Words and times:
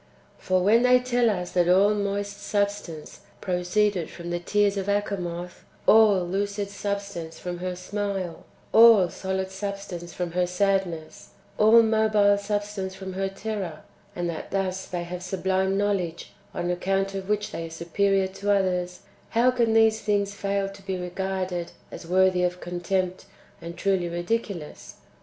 3. 0.39 0.43
For, 0.47 0.63
when 0.63 0.81
they 0.81 0.99
tell 0.99 1.29
us 1.29 1.51
that 1.51 1.69
all 1.69 1.93
moist 1.93 2.41
substance 2.41 3.19
pro 3.39 3.59
ceeded 3.59 4.09
from 4.09 4.31
the 4.31 4.39
tears 4.39 4.75
of 4.75 4.87
Achamoth, 4.87 5.63
all 5.85 6.25
lucid 6.25 6.71
substance 6.71 7.37
from 7.37 7.59
her 7.59 7.75
smile, 7.75 8.43
all 8.73 9.09
solid 9.11 9.51
substance 9.51 10.11
from 10.11 10.31
her 10.31 10.47
sadness, 10.47 11.33
all 11.59 11.83
mobile 11.83 12.39
substance 12.39 12.95
from 12.95 13.13
her 13.13 13.29
terror, 13.29 13.83
and 14.15 14.27
that 14.27 14.49
thus 14.49 14.87
they 14.87 15.03
have 15.03 15.21
sublime 15.21 15.77
knowledge 15.77 16.33
on 16.51 16.71
account 16.71 17.13
of 17.13 17.29
which 17.29 17.51
they 17.51 17.67
are 17.67 17.69
superior 17.69 18.25
to 18.25 18.49
others,— 18.51 19.01
how 19.37 19.51
can 19.51 19.73
these 19.73 20.01
things 20.01 20.33
fail 20.33 20.67
to 20.67 20.81
be 20.81 20.97
regarded 20.97 21.73
as 21.91 22.07
worthy 22.07 22.41
of 22.41 22.59
con 22.59 22.79
tempt, 22.79 23.25
and 23.61 23.77
truly 23.77 24.09
ridiculous 24.09 24.95